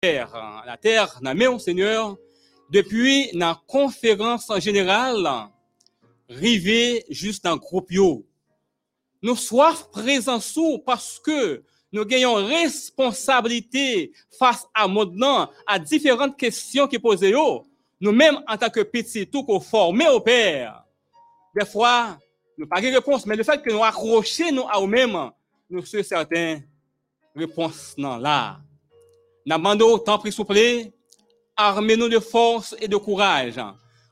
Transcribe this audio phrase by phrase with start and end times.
[0.00, 2.16] terre, la terre, la main, Seigneur,
[2.70, 5.28] depuis la conférence générale,
[6.28, 8.24] rivé juste dans groupe yo.
[9.22, 16.86] Nous soif présents sous parce que nous gagnons responsabilité face à maintenant à différentes questions
[16.86, 17.66] qui posent yo.
[18.00, 20.84] Nous-mêmes, en tant que petits, tout qu'on formé au Père.
[21.58, 22.16] Des fois,
[22.56, 25.32] nous pas de réponse, mais le fait que nous accrochons nous à nous-mêmes,
[25.68, 26.60] nous sommes certains
[27.34, 28.60] réponse non là.
[29.48, 30.58] Demandons tant pris souple,
[31.56, 33.58] armez-nous de force et de courage.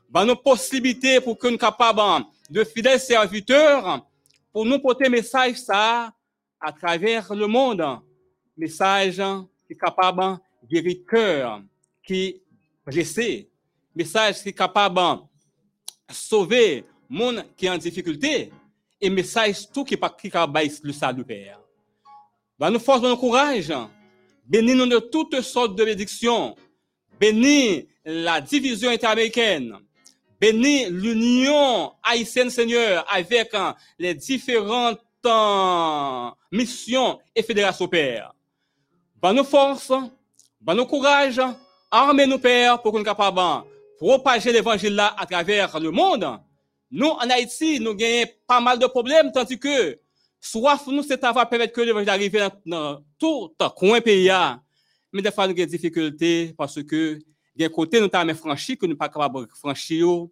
[0.09, 4.03] Bah, nos possibilités pour que nous capables de fidèles serviteurs
[4.51, 6.11] pour nous porter message ça
[6.59, 7.85] à travers le monde.
[8.57, 9.21] Message
[9.67, 11.61] qui est capable de guérir cœur,
[12.03, 12.41] qui
[12.83, 13.47] blessé.
[13.95, 15.21] Message qui est capable
[16.09, 18.51] de sauver monde qui est en difficulté.
[18.99, 21.59] Et message tout qui est capable de le salut Père.
[22.57, 23.71] Bah, nous force, nous courage.
[24.47, 26.55] Bénis-nous de toutes sortes de bénédictions.
[27.19, 29.77] Bénis la division interaméricaine.
[30.39, 38.33] Bénis l'union haïtienne, Seigneur, avec hein, les différentes hein, missions et fédérations, Père.
[39.21, 39.91] Bah, nous force,
[40.61, 41.41] bah, nous courage.
[41.91, 46.39] Armez-nous, Père, pour soyons capables de propager l'évangile là à travers le monde.
[46.91, 49.99] Nous, en Haïti, nous gagnons pas mal de problèmes, tandis que
[50.39, 54.29] Soif nous, c'est avoir permettre que l'évangile arrive dans tout le coin pays.
[55.11, 57.19] Mais des fois, nous avons des difficultés parce que
[57.55, 60.27] des côtés, nous avons franchi que nous ne sommes pas capables de franchir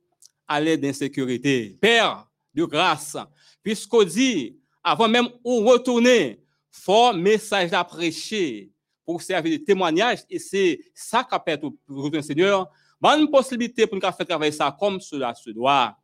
[0.48, 1.78] à l'aide d'insécurité.
[1.82, 3.18] Père de grâce,
[3.64, 8.72] puisqu'on dit, avant même de retourner, fort message à prêcher
[9.06, 14.02] pour servir de témoignage, et c'est ça qu'a fait le Seigneur, bonne possibilité pour nous
[14.02, 15.96] faire travailler ça comme cela se doit.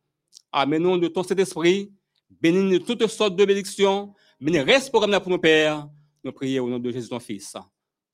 [0.50, 1.90] Amen, de ton Saint-Esprit,
[2.40, 5.88] bénis de toutes sortes de bénédictions, bénis reste programme pour nos pères.
[6.24, 7.56] Nous prions au nom de Jésus, ton Fils.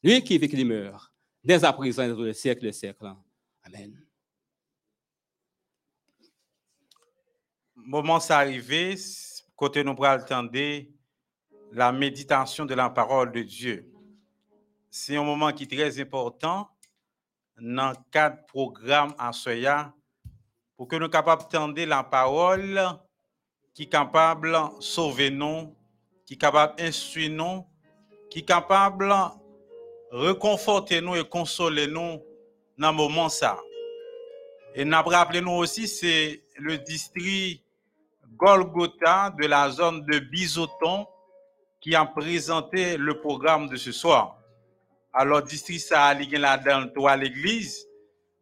[0.02, 3.12] Lui qui vit, qui meurt, dès à présent et dans les siècles des siècles.
[3.62, 4.02] Amen.
[7.74, 8.94] Moment s'est arrivé,
[9.56, 10.50] côté nous attendre
[11.72, 13.90] la méditation de la parole de Dieu.
[14.90, 16.68] C'est un moment qui est très important
[17.60, 19.92] dans le cadre programme en Soya
[20.76, 22.80] pour que nous capables d'entendre la parole
[23.78, 25.72] qui est capable de sauver nous,
[26.26, 27.64] qui est capable d'instruire nous,
[28.28, 32.20] qui est capable de reconforter nous et consoler nous
[32.76, 33.56] dans ce moment ça.
[34.74, 37.62] Et nous rappelé nous aussi, c'est le district
[38.36, 41.06] Golgotha de la zone de Bizoton
[41.80, 44.38] qui a présenté le programme de ce soir.
[45.12, 47.86] Alors, district ça a là dans trois l'église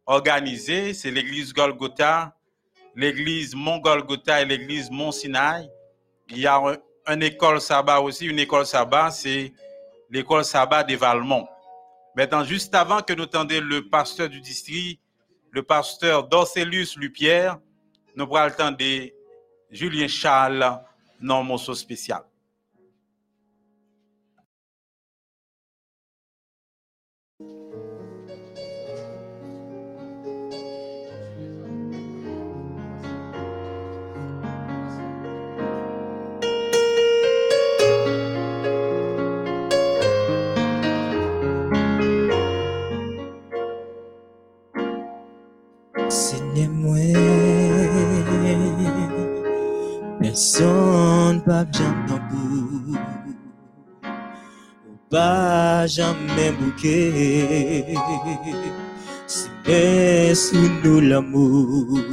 [0.07, 2.36] organisée, c'est l'église Golgotha
[2.97, 5.69] l'église Mont-Golgotha et l'église Mont-Sinaï.
[6.29, 6.59] Il y a
[7.07, 9.53] une école sabbat aussi, une école sabbat, c'est
[10.09, 11.47] l'école sabbat des Valmont.
[12.15, 14.99] Maintenant, juste avant que nous tendions le pasteur du district,
[15.51, 17.59] le pasteur Dorcelius Lupierre,
[18.15, 18.77] nous pourrons attendre
[19.69, 20.81] Julien Charles
[21.21, 22.23] dans mon spécial.
[50.37, 52.93] Son pa jam nan pou
[54.85, 56.99] Ou pa jam men bouke
[59.25, 62.03] Si men sou nou l'amou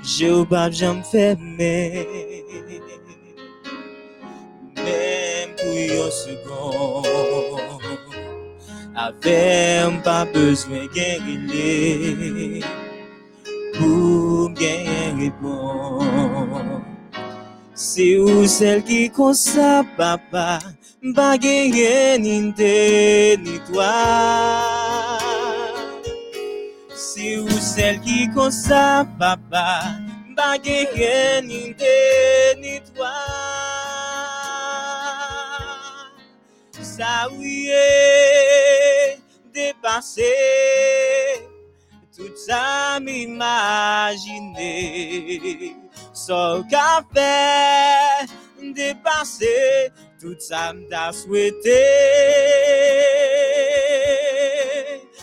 [0.00, 1.76] Je ou pa jam feme
[4.80, 7.04] Men pou yon second
[9.04, 12.64] Avem pa bezwen gen rile
[13.76, 16.80] Pou gen repon
[17.74, 20.60] Se ou sel ki konsa papa
[21.16, 22.74] Ba gen ninte
[23.44, 23.92] ni toa
[26.92, 29.66] Se ou sel ki konsa papa
[30.36, 31.96] Ba gen ninte
[32.60, 33.16] ni toa
[36.80, 37.86] Sa ouye
[39.54, 40.30] depase
[42.20, 43.40] tout ça m'imaginait,
[46.12, 48.26] sol café
[48.74, 49.88] dépassé,
[50.20, 51.82] tout ça m'a da souhaité.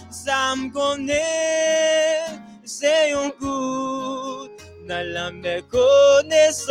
[0.10, 2.26] Ça me connaît,
[2.66, 4.48] c'est un goût
[4.90, 6.66] dans la méconnaissance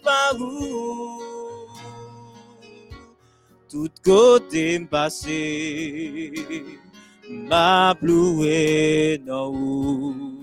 [0.00, 1.20] par où
[3.68, 6.32] tout côté passé
[7.48, 10.41] m'a ploué nan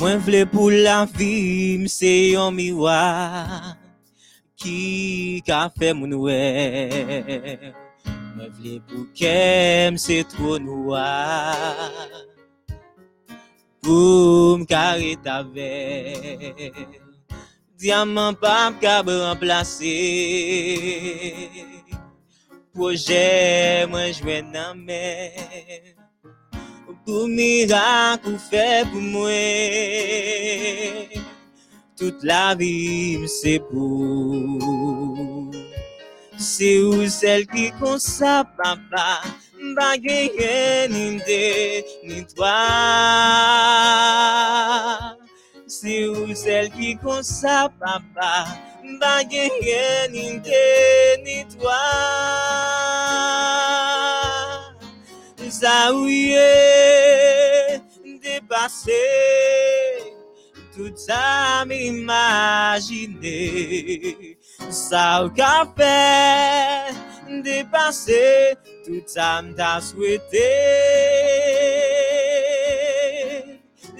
[0.00, 3.00] Mwen vle pou la vi, mse yon miwa
[4.56, 6.38] Ki ka fe moun wè
[8.08, 11.04] Mwen vle pou kem se tro noua
[13.84, 15.68] Pou mkare ta ve.
[17.76, 19.96] Diamant pa mkabe remplase
[22.72, 23.24] Proje
[23.92, 25.99] mwen jwen nan men
[27.04, 29.40] Pou mirak ou fe pou mwen
[31.96, 35.48] Tout la vi mse pou
[36.36, 39.06] Se ou sel ki konsa papa?
[39.76, 41.44] Bagye ni de
[42.04, 42.56] ni twa
[45.68, 48.32] Se ou sel ki konsa papa?
[49.00, 49.48] Bagye
[50.12, 50.66] ni de
[51.24, 51.80] ni twa
[55.50, 56.36] Sa ouye
[58.22, 58.92] dépasser
[60.74, 63.18] tout ça m'imaginer.
[64.70, 66.94] Ça ka fait
[67.42, 68.54] dépasser
[68.86, 70.48] tout ça m'ta souhaité.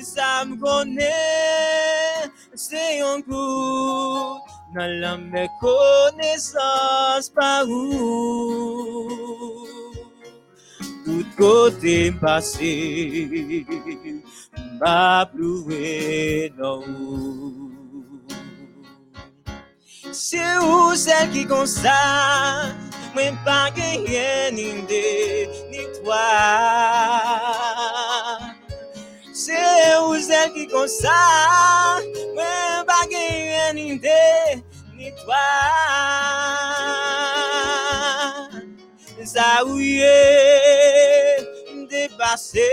[0.00, 4.38] Ça me connaît, c'est un coup
[4.75, 6.49] dans la méconnaissance
[7.31, 9.11] par où?
[11.11, 13.67] Tout côté passé
[14.81, 15.29] m'a
[20.12, 22.73] c'est où celle qui ça
[23.15, 24.73] moi pas gagné ni
[25.71, 26.29] ni toi.
[29.33, 32.01] C'est où celle qui ça
[32.35, 34.01] moi pas gagné ni
[34.97, 35.37] ni toi
[42.08, 42.70] dépassé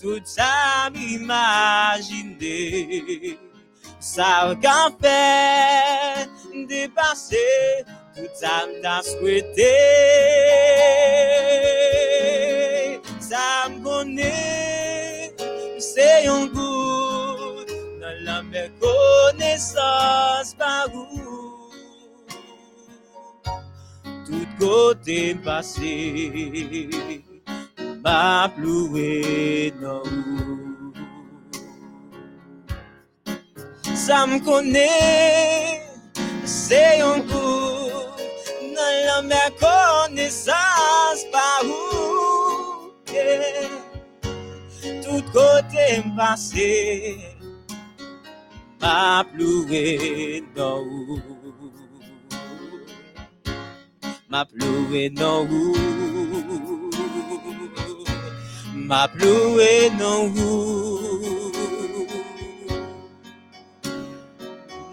[0.00, 2.48] tout ça m'imaginé.
[4.00, 6.28] Ça va fait
[6.66, 7.84] dépasser
[8.14, 9.74] tout ça m'a souhaité.
[13.18, 15.34] Ça me connaît,
[15.78, 17.64] c'est un goût
[18.00, 18.42] dans la
[18.78, 21.08] connaissance par où.
[24.26, 27.24] Tout côté passé.
[28.04, 30.92] Pas pleurer dans vos.
[33.94, 35.80] Ça me connaît,
[36.44, 37.88] c'est un coup
[38.76, 40.28] Dans la mer, connaît
[41.32, 42.92] pas où.
[45.02, 47.16] Tout côté passé.
[48.78, 51.72] Pas pleurer dans vos roues.
[54.30, 55.08] Pas pleurer
[58.88, 61.52] ma ploue non vous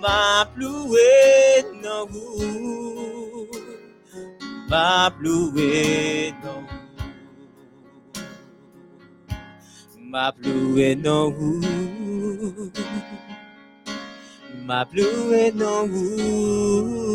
[0.02, 0.96] ma ploue
[1.84, 3.48] non vous
[4.70, 6.64] ma ploue non
[10.12, 12.72] ma ploue non vous
[14.68, 17.12] ma ploue non vous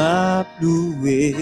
[0.00, 1.34] m'a loué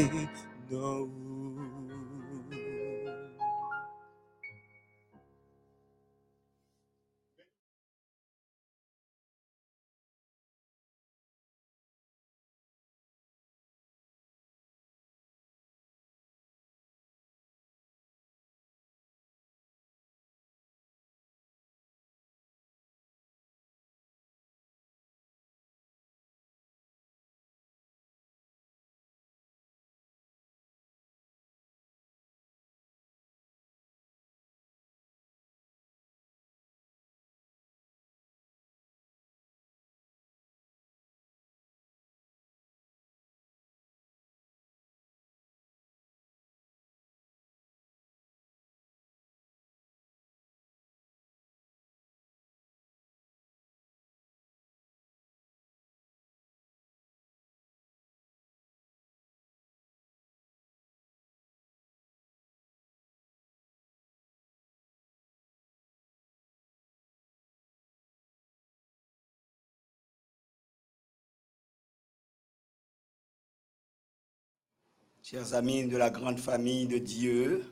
[75.30, 77.62] chers amis de la grande famille de Dieu,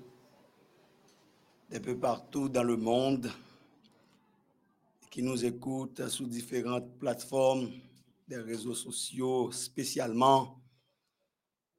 [1.70, 3.32] d'un peu partout dans le monde,
[5.10, 7.70] qui nous écoutent sous différentes plateformes
[8.28, 10.60] des réseaux sociaux, spécialement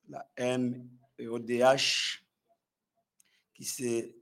[0.09, 2.23] la MEODH,
[3.53, 4.15] qui c'est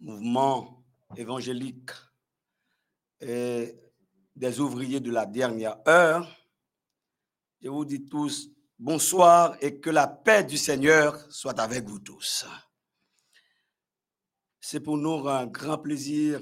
[0.00, 0.84] mouvement
[1.16, 1.92] évangélique
[3.20, 3.72] et
[4.34, 6.28] des ouvriers de la dernière heure.
[7.62, 12.46] Je vous dis tous bonsoir et que la paix du Seigneur soit avec vous tous.
[14.60, 16.40] C'est pour nous un grand plaisir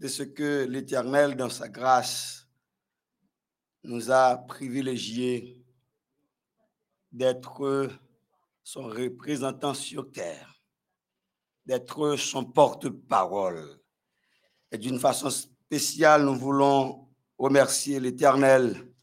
[0.00, 2.48] de ce que l'Éternel, dans sa grâce,
[3.84, 5.62] nous a privilégiés
[7.12, 7.90] d'être
[8.64, 10.62] son représentant sur terre,
[11.64, 13.80] d'être son porte-parole.
[14.72, 18.93] Et d'une façon spéciale, nous voulons remercier l'Éternel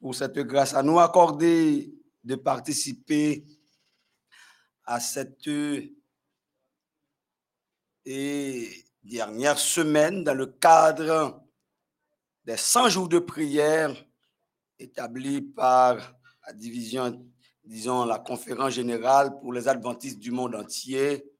[0.00, 1.92] pour cette grâce à nous accorder
[2.24, 3.44] de participer
[4.84, 5.48] à cette
[8.06, 11.44] et dernière semaine dans le cadre
[12.44, 13.94] des 100 jours de prière
[14.78, 15.96] établis par
[16.46, 17.30] la division,
[17.62, 21.30] disons, la conférence générale pour les adventistes du monde entier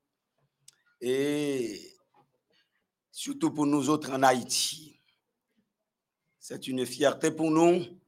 [1.01, 1.97] et
[3.11, 5.01] surtout pour nous autres en Haïti.
[6.39, 8.00] C'est une fierté pour nous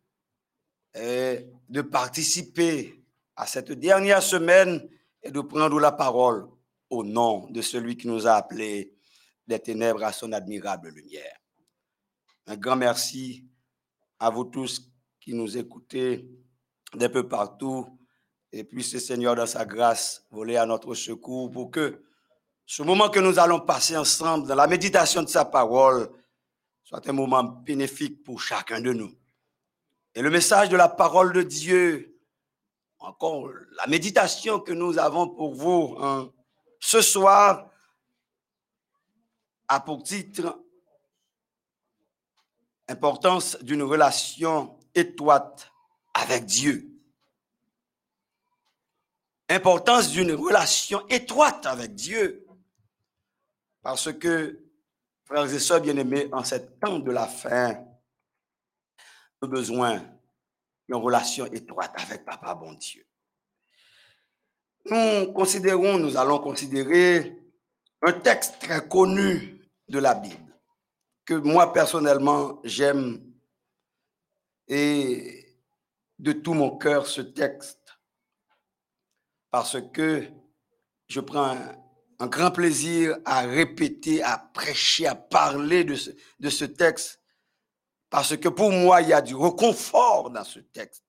[0.95, 3.03] de participer
[3.37, 4.89] à cette dernière semaine
[5.23, 6.49] et de prendre la parole
[6.91, 8.95] au nom de celui qui nous a appelés
[9.47, 11.37] des ténèbres à son admirable lumière.
[12.47, 13.47] Un grand merci
[14.19, 16.29] à vous tous qui nous écoutez
[16.95, 17.99] d'un peu partout
[18.51, 22.05] et puisse le Seigneur dans sa grâce voler à notre secours pour que
[22.67, 26.11] ce moment que nous allons passer ensemble dans la méditation de sa parole
[26.83, 29.13] soit un moment bénéfique pour chacun de nous.
[30.15, 32.21] Et le message de la parole de Dieu,
[32.99, 36.31] encore la méditation que nous avons pour vous, hein,
[36.81, 37.71] ce soir
[39.69, 40.59] a pour titre
[42.89, 45.73] Importance d'une relation étroite
[46.13, 46.91] avec Dieu.
[49.49, 52.47] Importance d'une relation étroite avec Dieu.
[53.83, 54.63] Parce que,
[55.25, 57.83] frères et sœurs bien-aimés, en cette temps de la fin,
[59.43, 59.99] nous besoin
[60.89, 63.05] d'une relation étroite avec Papa bon Dieu.
[64.87, 67.37] Nous considérons, nous allons considérer
[68.03, 70.57] un texte très connu de la Bible,
[71.25, 73.21] que moi personnellement j'aime.
[74.69, 75.43] Et
[76.19, 77.99] de tout mon cœur ce texte,
[79.51, 80.25] parce que
[81.09, 81.57] je prends
[82.21, 87.22] un, grand plaisir à répéter, à prêcher, à parler de ce, de ce texte,
[88.13, 91.03] parce que pour moi, il y a du reconfort dans ce texte.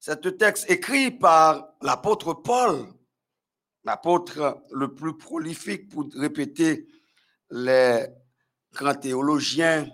[0.00, 2.86] C'est texte écrit par l'apôtre Paul,
[3.84, 6.88] l'apôtre le plus prolifique pour répéter
[7.50, 8.06] les
[8.72, 9.86] grands théologiens,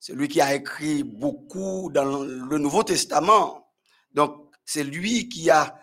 [0.00, 3.72] celui qui a écrit beaucoup dans le Nouveau Testament.
[4.12, 5.78] Donc, c'est lui qui a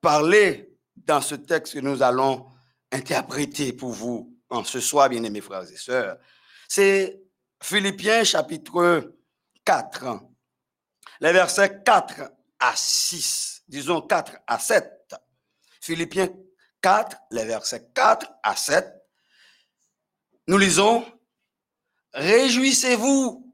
[0.00, 2.46] parlé dans ce texte que nous allons
[2.90, 6.18] interpréter pour vous en ce soir, bien-aimés frères et sœurs.
[6.68, 7.23] C'est
[7.64, 9.14] Philippiens chapitre
[9.64, 10.20] 4
[11.20, 12.30] les versets 4
[12.60, 15.14] à 6, disons 4 à 7.
[15.80, 16.28] Philippiens
[16.82, 18.86] 4, les versets 4 à 7.
[20.46, 21.06] Nous lisons,
[22.12, 23.50] Réjouissez-vous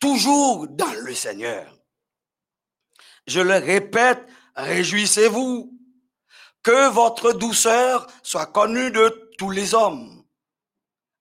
[0.00, 1.70] toujours dans le Seigneur.
[3.26, 5.70] Je le répète, réjouissez-vous.
[6.62, 10.23] Que votre douceur soit connue de tous les hommes.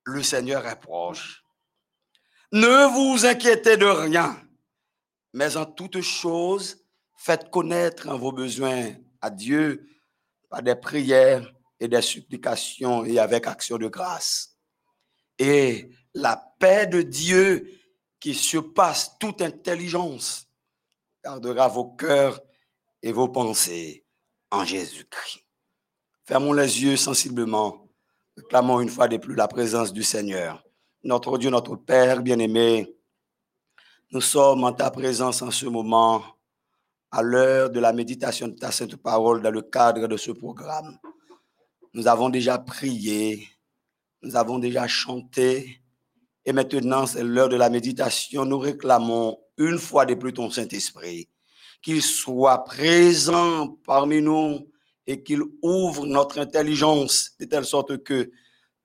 [0.03, 1.43] Le Seigneur est proche.
[2.51, 4.37] Ne vous inquiétez de rien
[5.33, 6.85] mais en toute chose,
[7.17, 9.89] faites connaître vos besoins à Dieu
[10.49, 14.55] par des prières et des supplications et avec action de grâce.
[15.39, 17.67] Et la paix de Dieu
[18.19, 20.47] qui surpasse toute intelligence
[21.23, 22.39] gardera vos cœurs
[23.01, 24.05] et vos pensées
[24.51, 25.43] en Jésus-Christ.
[26.25, 27.82] Fermons les yeux sensiblement,
[28.41, 30.63] clamons une fois de plus la présence du Seigneur.
[31.03, 32.95] Notre Dieu, notre Père bien-aimé,
[34.11, 36.23] nous sommes en ta présence en ce moment,
[37.11, 40.97] à l'heure de la méditation de ta sainte parole dans le cadre de ce programme.
[41.93, 43.47] Nous avons déjà prié,
[44.23, 45.81] nous avons déjà chanté,
[46.45, 48.45] et maintenant c'est l'heure de la méditation.
[48.45, 51.29] Nous réclamons une fois de plus ton Saint-Esprit,
[51.81, 54.67] qu'il soit présent parmi nous
[55.05, 58.31] et qu'il ouvre notre intelligence de telle sorte que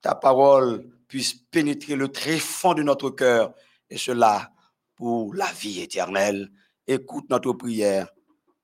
[0.01, 3.55] ta parole puisse pénétrer le tréfonds de notre cœur,
[3.89, 4.53] et cela
[4.97, 6.51] pour la vie éternelle.
[6.87, 8.09] Écoute notre prière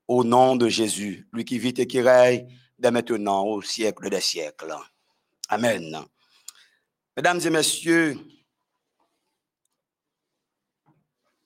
[0.09, 2.47] au nom de Jésus, lui qui vit et qui règne
[2.79, 4.75] dès maintenant au siècle des siècles.
[5.49, 6.05] Amen.
[7.17, 8.19] Mesdames et messieurs,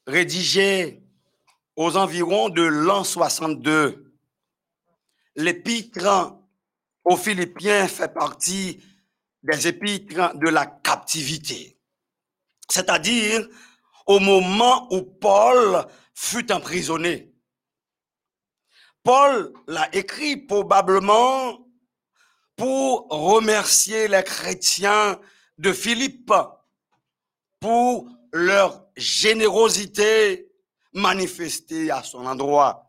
[0.07, 1.03] rédigé
[1.77, 4.08] aux environs de l'an 62,
[5.39, 6.37] l'épître
[7.05, 8.83] aux Philippiens fait partie
[9.43, 11.79] des épîtres de la captivité.
[12.69, 13.49] C'est-à-dire
[14.07, 17.33] au moment où Paul fut emprisonné.
[19.05, 21.67] Paul l'a écrit probablement
[22.57, 25.21] pour remercier les chrétiens
[25.57, 26.33] de Philippe
[27.61, 30.51] pour leur générosité
[30.93, 32.88] manifestée à son endroit.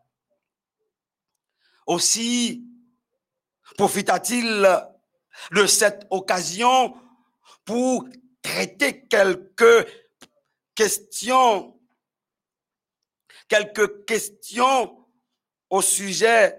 [1.86, 2.64] Aussi
[3.76, 4.68] profita-t-il
[5.52, 6.94] de cette occasion
[7.64, 8.08] pour
[8.42, 9.86] traiter quelques
[10.74, 11.78] questions,
[13.48, 15.06] quelques questions
[15.68, 16.58] au sujet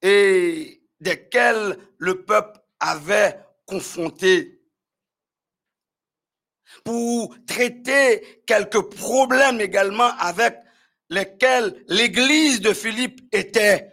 [0.00, 4.60] et desquelles le peuple avait confronté.
[6.84, 10.58] Pour traiter quelques problèmes également avec
[11.10, 13.91] lesquels l'église de Philippe était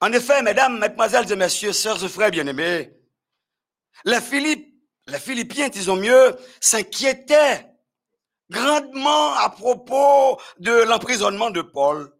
[0.00, 2.92] En effet, mesdames, mesdemoiselles et messieurs, sœurs et frères bien-aimés,
[4.04, 4.18] les,
[5.06, 7.66] les Philippiens, disons mieux, s'inquiétaient
[8.50, 12.12] grandement à propos de l'emprisonnement de Paul.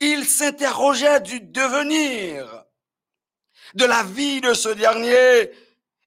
[0.00, 2.64] Ils s'interrogeaient du devenir
[3.74, 5.50] de la vie de ce dernier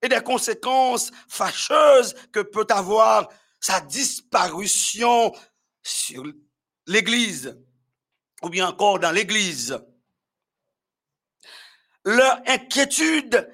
[0.01, 5.33] et des conséquences fâcheuses que peut avoir sa disparition
[5.83, 6.23] sur
[6.85, 7.57] l'Église
[8.41, 9.77] ou bien encore dans l'Église.
[12.03, 13.51] Leur inquiétude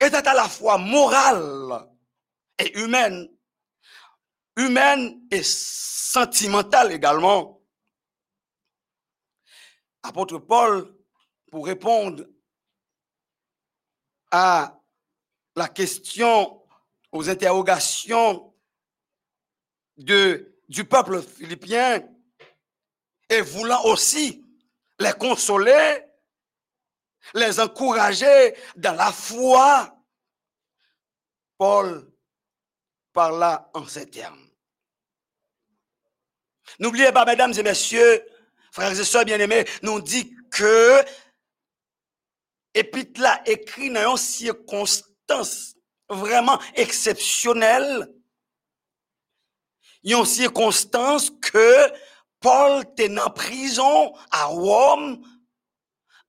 [0.00, 1.88] était à la fois morale
[2.58, 3.28] et humaine,
[4.56, 7.60] humaine et sentimentale également.
[10.02, 10.96] Apôtre Paul,
[11.50, 12.24] pour répondre
[14.30, 14.80] à
[15.56, 16.62] la question,
[17.10, 18.47] aux interrogations
[19.98, 22.02] du peuple philippien
[23.28, 24.44] et voulant aussi
[24.98, 26.04] les consoler,
[27.34, 29.94] les encourager dans la foi,
[31.56, 32.10] Paul
[33.12, 34.48] parla en ces termes.
[36.78, 38.24] N'oubliez pas, mesdames et messieurs,
[38.72, 41.04] frères et sœurs bien-aimés, nous dit que
[42.74, 45.74] Épître écrit dans une circonstance
[46.08, 48.14] vraiment exceptionnelle.
[50.10, 51.92] Une circonstance que
[52.40, 55.22] Paul était en prison à Rome,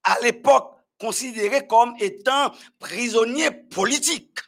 [0.04, 4.40] à l'époque considéré comme étant prisonnier politique.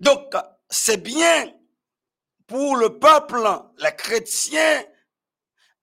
[0.00, 0.34] Donc,
[0.68, 1.52] c'est bien
[2.46, 3.46] pour le peuple,
[3.78, 4.84] les chrétiens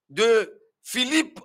[0.10, 1.40] de Philippe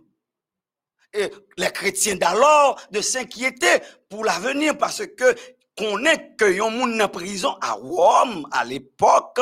[1.57, 5.35] les chrétiens d'alors de s'inquiéter pour l'avenir parce que
[5.79, 9.41] est que yon moun en prison à Rome à l'époque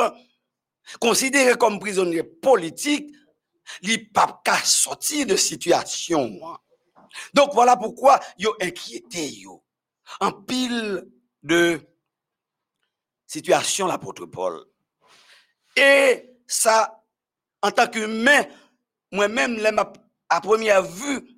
[0.99, 3.13] considéré comme prisonnier politique
[3.81, 6.39] li pas qu'à sortir de situation.
[7.33, 9.63] Donc voilà pourquoi yo inquiété yo.
[10.19, 11.07] En pile
[11.41, 11.79] de
[13.25, 14.65] situation l'apôtre Paul.
[15.75, 17.03] Et ça
[17.61, 18.45] en tant qu'humain
[19.11, 19.59] moi-même
[20.29, 21.35] à première vue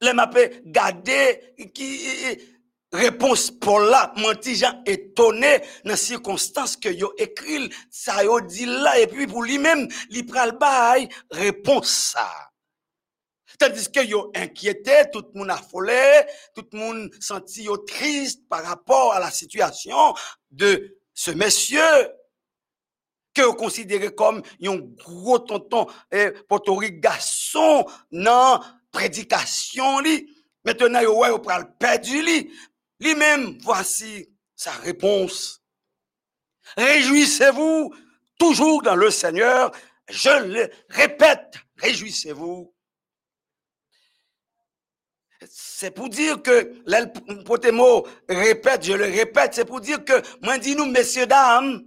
[0.00, 0.28] les m'a
[0.64, 2.00] garder qui
[2.92, 8.66] réponse pour là, mon petit Jean étonné dans circonstances que yo écrit ça yo dit
[8.66, 12.28] là et puis pour lui-même, il pral bail réponse ça.
[13.58, 16.22] Tandis que yo inquiété, tout le monde affolé,
[16.54, 20.14] tout le monde senti yo triste par rapport à la situation
[20.50, 21.80] de ce monsieur
[23.34, 30.28] que vous considérez comme un gros tonton et portorique garçon, non, prédication li.
[30.64, 32.50] Maintenant, yo ouais, pral perdu li.
[33.02, 35.60] Lui-même, voici sa réponse.
[36.76, 37.92] Réjouissez-vous
[38.38, 39.72] toujours dans le Seigneur.
[40.08, 42.72] Je le répète, réjouissez-vous.
[45.50, 46.80] C'est pour dire que,
[47.72, 51.82] mot répète, je le répète, c'est pour dire que, moi dis nous, messieurs, dames,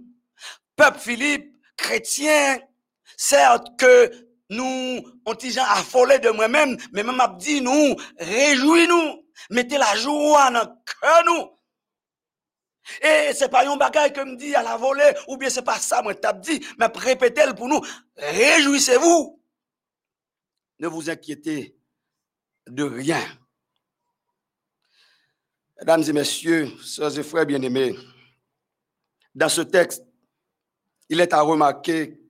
[0.76, 2.60] peuple Philippe, chrétien,
[3.16, 4.12] certes que
[4.50, 11.24] nous, on gens affolés de moi-même, mais même dit nous, réjouis-nous, mettez la joie cœur
[11.24, 11.56] nous.
[13.02, 15.78] Et c'est pas un bagage que me dit à la volée, ou bien c'est pas
[15.78, 17.80] ça, moi t'as dit, mais répétez-le pour nous,
[18.16, 19.42] réjouissez-vous.
[20.78, 21.76] Ne vous inquiétez
[22.66, 23.22] de rien.
[25.78, 27.96] Mesdames et messieurs, sœurs et frères bien-aimés,
[29.34, 30.04] dans ce texte,
[31.08, 32.20] il est à remarquer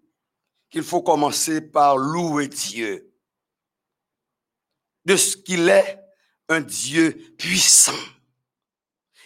[0.71, 3.13] qu'il faut commencer par louer Dieu
[5.05, 6.06] de ce qu'il est
[6.49, 7.93] un Dieu puissant.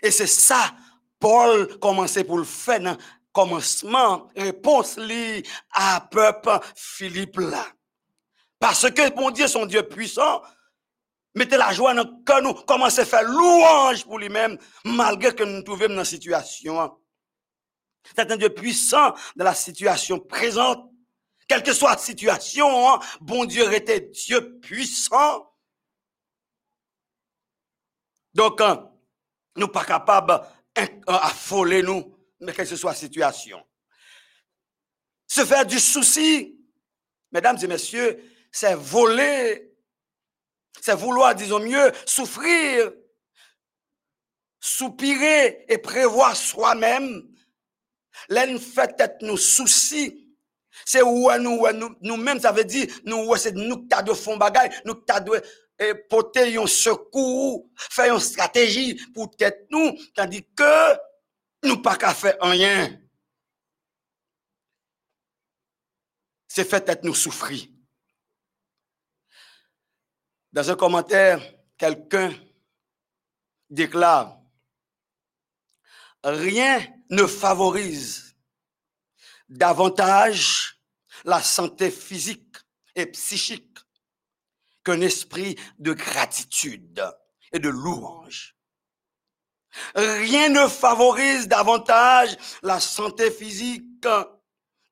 [0.03, 0.75] Et c'est ça,
[1.19, 2.97] Paul commençait pour le faire dans
[3.33, 7.65] commencement, réponse li à peuple Philippe là.
[8.59, 10.43] Parce que mon Dieu, son Dieu puissant,
[11.35, 15.59] mettez la joie dans le cœur, nous à faire louange pour lui-même, malgré que nous
[15.59, 16.97] nous trouvions dans une situation.
[18.17, 20.91] C'est un Dieu puissant dans la situation présente.
[21.47, 25.50] Quelle que soit la situation, hein, bon Dieu était Dieu puissant.
[28.35, 28.91] Donc, hein,
[29.57, 30.41] nous pas capables
[31.07, 33.63] d'affoler nous, mais quelle que soit la situation.
[35.27, 36.59] Se faire du souci,
[37.33, 39.73] mesdames et messieurs, c'est voler,
[40.81, 42.93] c'est vouloir, disons mieux, souffrir,
[44.61, 47.29] soupirer et prévoir soi-même.
[48.29, 50.27] L'en fait être nos soucis.
[50.85, 54.95] C'est où nous, nous, nous-mêmes, ça veut dire, nous, c'est nous qui de bagaille, nous
[54.95, 55.43] qui de
[55.81, 60.99] et porter un secours, faire une stratégie pour tête nous, tandis que
[61.65, 63.01] nous pas qu'à faire rien.
[66.47, 67.67] C'est fait être nous souffrir.
[70.53, 71.41] Dans un commentaire,
[71.79, 72.35] quelqu'un
[73.71, 74.39] déclare,
[76.23, 78.37] rien ne favorise
[79.49, 80.79] davantage
[81.25, 82.57] la santé physique
[82.95, 83.70] et psychique
[84.85, 87.05] qu'un esprit de gratitude
[87.53, 88.57] et de louange.
[89.95, 94.07] Rien ne favorise davantage la santé physique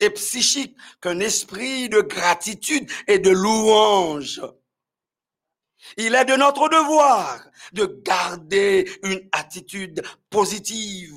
[0.01, 4.41] et psychique qu'un esprit de gratitude et de louange.
[5.97, 11.15] Il est de notre devoir de garder une attitude positive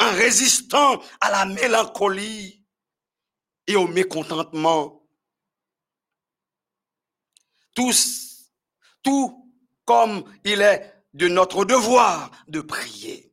[0.00, 2.64] en résistant à la mélancolie
[3.66, 5.03] et au mécontentement
[7.74, 8.52] tous,
[9.02, 9.52] tout
[9.84, 13.32] comme il est de notre devoir de prier.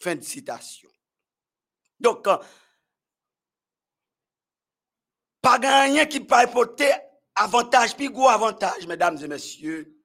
[0.00, 0.90] Fin de citation.
[1.98, 2.36] Donc, euh,
[5.40, 6.92] pas rien qui peut apporter
[7.34, 9.96] avantage, gros avantage, mesdames et messieurs.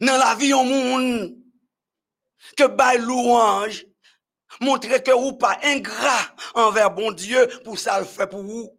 [0.00, 1.36] Dans la vie au monde,
[2.56, 3.86] que bail louange,
[4.60, 8.78] montrer que vous pas ingrat envers bon Dieu pour ça le fait pour vous.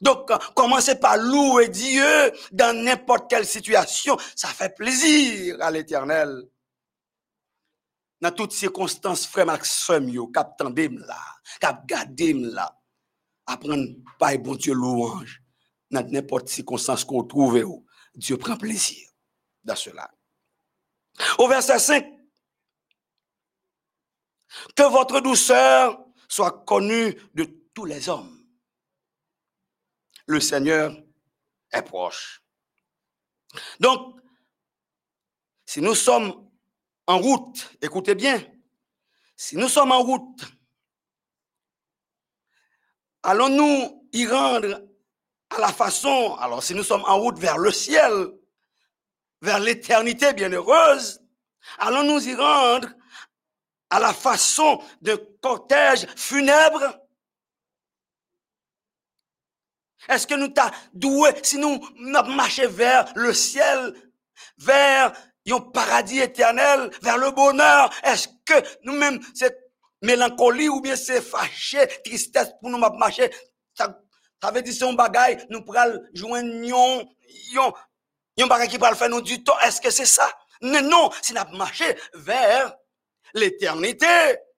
[0.00, 4.16] Donc, commencez par louer Dieu dans n'importe quelle situation.
[4.36, 6.44] Ça fait plaisir à l'éternel.
[8.20, 11.18] Dans toutes circonstances, frère Maxime, yo, cap là,
[11.58, 12.78] cap gadem là,
[13.46, 15.42] apprendre par bon Dieu louange.
[15.90, 17.82] Dans n'importe circonstance qu'on trouve,
[18.14, 19.08] Dieu prend plaisir
[19.64, 20.08] dans cela.
[21.38, 22.06] Au verset 5,
[24.76, 28.39] que votre douceur soit connue de tous les hommes
[30.30, 30.96] le Seigneur
[31.72, 32.42] est proche.
[33.80, 34.20] Donc,
[35.66, 36.48] si nous sommes
[37.06, 38.40] en route, écoutez bien,
[39.36, 40.44] si nous sommes en route,
[43.24, 44.82] allons-nous y rendre
[45.50, 48.30] à la façon, alors si nous sommes en route vers le ciel,
[49.42, 51.20] vers l'éternité bienheureuse,
[51.78, 52.88] allons-nous y rendre
[53.90, 57.00] à la façon de cortège funèbre?
[60.08, 63.94] Est-ce que nous t'a doué, si nous marchons vers le ciel,
[64.58, 65.12] vers
[65.48, 69.58] un paradis éternel, vers le bonheur, est-ce que nous-mêmes, cette
[70.02, 73.30] mélancolie ou bien c'est fâché, tristesse pour nous marcher,
[73.74, 74.00] ça,
[74.42, 77.04] ça veut dire c'est un bagaille, nous pourrons joindre
[78.38, 79.58] un, bagaille qui va faire nous du temps.
[79.60, 80.30] Est-ce que c'est ça?
[80.62, 82.74] Non, non, si nous marché vers
[83.34, 84.06] l'éternité,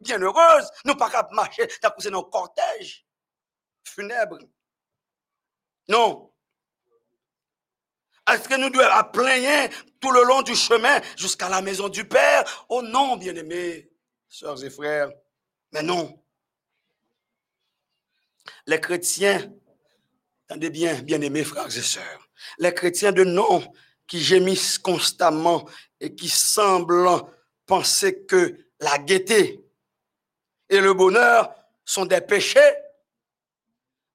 [0.01, 3.05] bien heureuse, nous pas marcher, c'est nos cortèges
[3.85, 4.39] funèbres.
[5.89, 6.33] Non.
[8.31, 9.69] Est-ce que nous devons plein
[10.01, 12.67] tout le long du chemin jusqu'à la maison du Père?
[12.69, 13.91] Oh non, bien-aimés,
[14.29, 15.11] sœurs et frères.
[15.73, 16.23] Mais non.
[18.67, 19.53] Les chrétiens,
[20.49, 23.73] attendez bien, bien-aimés frères et sœurs, les chrétiens de nom
[24.07, 25.69] qui gémissent constamment
[26.01, 27.09] et qui semblent
[27.67, 29.65] penser que la gaieté
[30.69, 32.75] et le bonheur sont des péchés,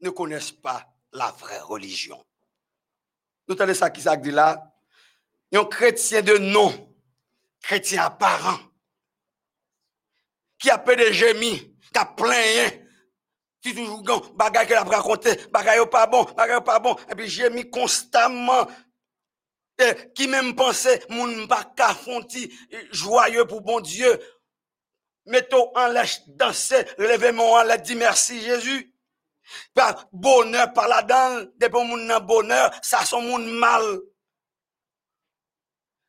[0.02, 2.24] ne connaissent pas la vraie religion.
[3.48, 4.74] Nous entendez ça qui dit là?
[5.54, 6.96] Un chrétien de nom,
[7.62, 8.60] chrétien apparent,
[10.60, 12.70] qui a peu de gémis, qui a plein,
[13.62, 17.30] qui toujours gon, bagay qu'il a raconté, bagay pas bon, bagay pas bon, et puis
[17.30, 18.68] gémis constamment,
[19.80, 22.54] et qui même pensait, mon pas fonti
[22.92, 24.20] joyeux pour bon Dieu,
[25.26, 28.94] mettons en lèche, danser, relevez-moi en la dit merci Jésus.
[29.74, 34.00] Par bonheur, par la dent, des bons moun bonheur, ça son monde mal.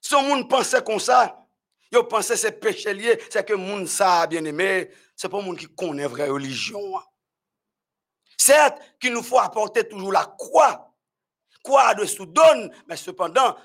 [0.00, 1.46] Son monde pensait comme ça.
[1.90, 5.66] Yo pensait c'est péché lié, c'est que moun ça bien aimé, c'est pas monde qui
[5.66, 6.80] connaît vraie religion.
[8.36, 10.94] Certes, qu'il nous faut apporter toujours la croix.
[11.62, 13.56] Croix de sous donne, mais cependant,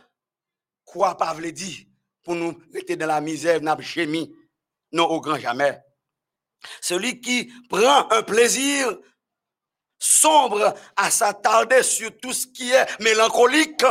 [0.86, 1.86] croix pas veut dire
[2.24, 4.34] pour nous rester dans la misère, n'a gémi.
[4.92, 5.82] Non, au grand jamais.
[6.82, 8.98] Celui qui prend un plaisir
[10.04, 13.86] sombre à s'attarder sur tout ce qui est mélancolique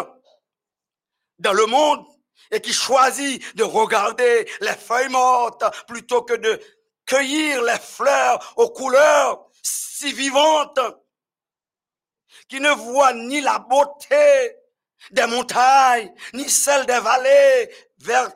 [1.39, 2.05] dans le monde
[2.51, 6.61] et qui choisit de regarder les feuilles mortes plutôt que de
[7.07, 10.81] cueillir les fleurs aux couleurs si vivantes,
[12.49, 14.57] qui ne voit ni la beauté
[15.11, 18.31] des montagnes, ni celle des vallées, vers,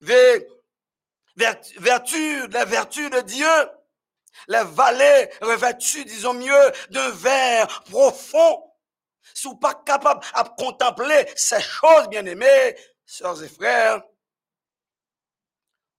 [0.00, 0.40] vers,
[1.78, 3.70] vertu, vertus de Dieu,
[4.46, 8.62] les vallées revêtues, disons mieux, d'un verre profond,
[9.34, 14.02] sont pas capables à contempler ces choses, bien aimées, sœurs et frères,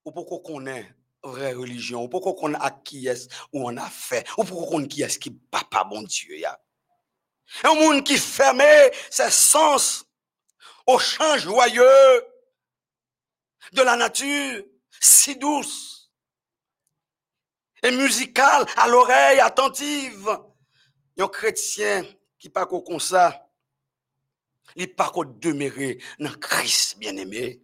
[0.06, 3.10] ou pourquoi qu'on est vraie religion, ou pourquoi qu'on a qui
[3.54, 6.60] ou on a fait, ou pourquoi qu'on qui est qui papa bon Dieu ya.
[7.64, 10.06] Un monde qui fermait ses sens
[10.86, 12.26] au chant joyeux
[13.74, 14.64] de la nature,
[15.00, 15.99] si douce
[17.84, 20.30] et musicale à l'oreille attentive.
[21.18, 22.06] Un chrétien
[22.38, 23.50] qui pas comme ça,
[24.76, 25.12] il pas
[25.42, 27.62] demeurer dans Christ bien-aimé.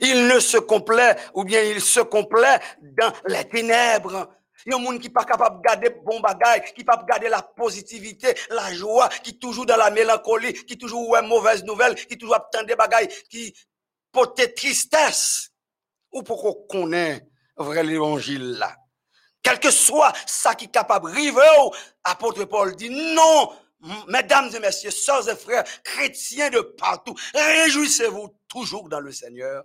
[0.00, 4.34] Il ne se complaît, ou bien il se complaît dans les ténèbres.
[4.64, 7.28] Il y a un monde qui pas capable de garder bon bagage, qui pas garder
[7.28, 12.16] la positivité, la joie, qui toujours dans la mélancolie, qui toujours ouais mauvaise nouvelle, qui
[12.16, 13.54] toujours attend des bagages, qui
[14.10, 15.50] porte tristesse.
[16.12, 17.26] Ou pour qu'on connaît
[17.62, 18.76] vrai l'évangile là.
[19.42, 23.52] Quel que soit ça qui est capable de apôtre Paul dit non,
[24.08, 29.64] mesdames et messieurs, sœurs et frères, chrétiens de partout, réjouissez-vous toujours dans le Seigneur.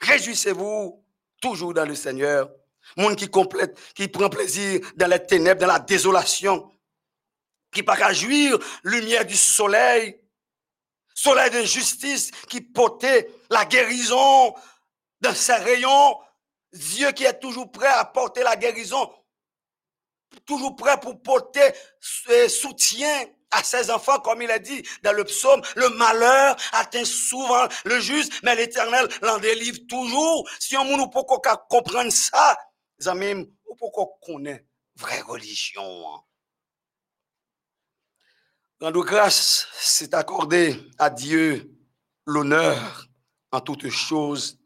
[0.00, 1.04] Réjouissez-vous
[1.40, 2.50] toujours dans le Seigneur.
[2.96, 6.70] Monde qui complète, qui prend plaisir dans les ténèbres, dans la désolation,
[7.72, 10.20] qui qu'à jouir lumière du soleil,
[11.14, 14.54] soleil de justice qui portait la guérison
[15.20, 16.18] dans ses rayons.
[16.72, 19.10] Dieu qui est toujours prêt à porter la guérison,
[20.44, 25.62] toujours prêt pour porter soutien à ses enfants, comme il a dit dans le psaume,
[25.76, 30.48] le malheur atteint souvent le juste, mais l'éternel l'en délivre toujours.
[30.60, 31.22] Si on ne peut
[31.68, 32.58] comprendre ça,
[33.06, 34.64] amis, on peut connaître
[34.96, 36.14] vraie religion.
[36.14, 36.20] Hein.
[38.80, 41.72] Rendre grâce, c'est accorder à Dieu
[42.26, 43.06] l'honneur
[43.50, 44.57] en toutes choses,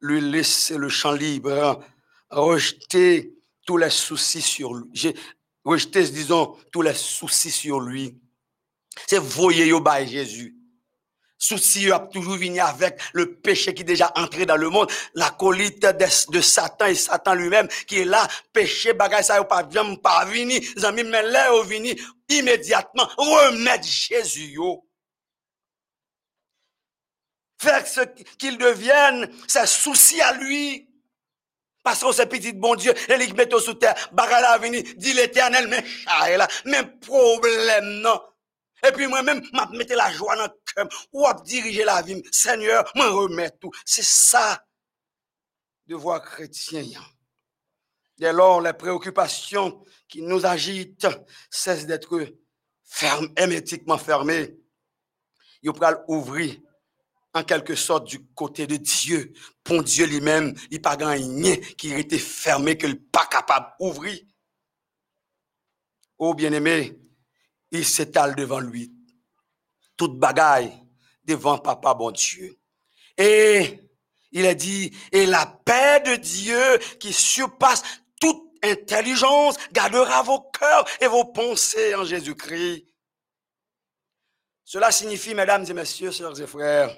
[0.00, 1.78] lui laisser le champ libre, hein.
[2.30, 3.32] rejeter
[3.66, 5.14] tous les soucis sur lui
[5.66, 8.16] rejeter, disons, tous les soucis sur lui.
[9.06, 10.54] C'est voyer au bas Jésus.
[11.38, 15.28] Souci a toujours venu avec le péché qui est déjà entré dans le monde, la
[15.30, 20.62] colite de, Satan et Satan lui-même qui est là, péché, bagage, ça pas pas venir,
[20.82, 21.94] amis, mais là, au vini,
[22.30, 24.56] immédiatement, remettre Jésus.
[27.58, 28.00] Faire ce
[28.38, 30.88] qu'il devienne, c'est souci à lui.
[31.82, 35.84] Parce que c'est petit bon Dieu, il met sous terre, bagala venu, dit l'éternel, mais
[36.36, 38.20] là, même problème, non.
[38.86, 42.22] Et puis moi-même, m'a mettre la joie dans le cœur, ou à diriger la vie.
[42.32, 43.70] Seigneur, me remettre tout.
[43.84, 44.64] C'est ça,
[45.86, 46.84] devoir chrétien.
[48.18, 51.06] Dès lors, les préoccupations qui nous agitent
[51.50, 52.26] cessent d'être
[52.84, 54.56] fermes, hermétiquement fermées.
[55.62, 56.56] Il faut ouvrir
[57.36, 59.34] en quelque sorte du côté de Dieu.
[59.62, 64.18] Pour Dieu lui-même, il pas gagné qui était fermé, qu'il n'est pas capable d'ouvrir.
[66.16, 66.98] Oh bien-aimé,
[67.72, 68.90] il s'étale devant lui.
[69.98, 70.72] Toute bagaille
[71.24, 72.58] devant papa bon Dieu.
[73.18, 73.80] Et
[74.32, 77.82] il a dit, et la paix de Dieu qui surpasse
[78.18, 82.86] toute intelligence gardera vos cœurs et vos pensées en Jésus-Christ.
[84.64, 86.96] Cela signifie, mesdames et messieurs, sœurs et frères,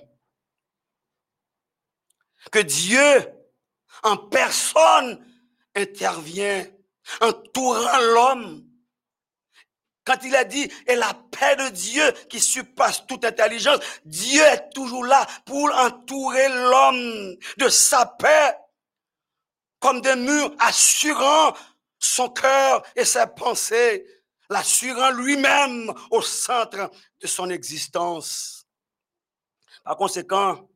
[2.50, 3.28] que Dieu
[4.02, 5.24] en personne
[5.74, 6.66] intervient,
[7.20, 8.64] entourant l'homme.
[10.04, 14.70] Quand il a dit, et la paix de Dieu qui surpasse toute intelligence, Dieu est
[14.70, 18.56] toujours là pour entourer l'homme de sa paix,
[19.80, 21.54] comme des murs assurant
[21.98, 24.06] son cœur et ses pensées,
[24.48, 28.66] l'assurant lui-même au centre de son existence.
[29.84, 30.67] Par conséquent,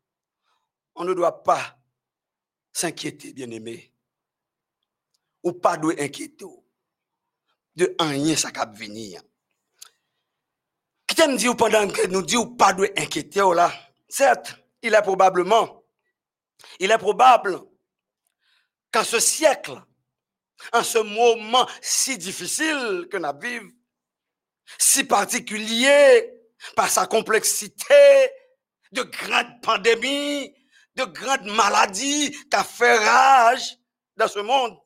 [0.94, 1.78] on ne doit pas
[2.72, 3.92] s'inquiéter, bien-aimé.
[5.42, 6.46] Ou pas doit inquiéter
[7.76, 9.22] de rien ça va venir.
[11.07, 13.72] Qui t'aime pendant que nous disons pas doit inquiéter là?
[14.09, 15.85] Certes, il est probablement,
[16.78, 17.61] il est probable
[18.92, 19.81] qu'en ce siècle,
[20.72, 23.70] en ce moment si difficile que nous vivons,
[24.78, 26.31] si particulier
[26.76, 28.31] par sa complexité,
[28.92, 30.55] de grandes pandémies,
[30.96, 33.76] de grandes maladies qui fait rage
[34.16, 34.78] dans ce monde.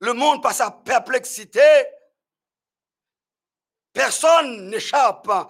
[0.00, 1.60] Le monde par sa perplexité,
[3.92, 5.48] personne n'échappe à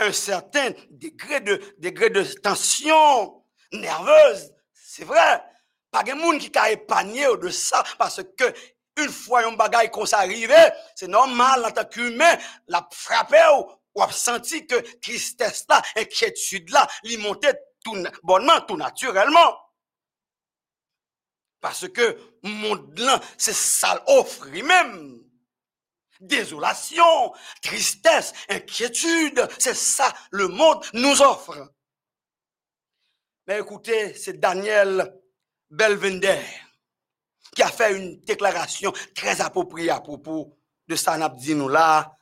[0.00, 4.52] un certain degré de, degré de tension nerveuse.
[4.72, 5.42] C'est vrai.
[5.90, 8.52] Pas de monde qui a épargné de ça parce que
[8.96, 10.56] une fois un bagage comme ça arrivé,
[10.94, 12.36] c'est normal en tant qu'humain,
[12.68, 13.48] la frapper
[13.94, 16.86] ou a senti que tristesse là, inquiétude là,
[17.84, 19.60] tout bonnement, tout naturellement.
[21.60, 25.20] Parce que monde là, c'est ça offre même.
[26.20, 31.72] Désolation, tristesse, inquiétude, c'est ça le monde nous offre.
[33.46, 35.20] Mais écoutez, c'est Daniel
[35.70, 36.42] Belvender
[37.54, 42.16] qui a fait une déclaration très appropriée à propos de Sanabdino là,